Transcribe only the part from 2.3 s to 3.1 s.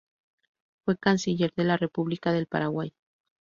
del Paraguay.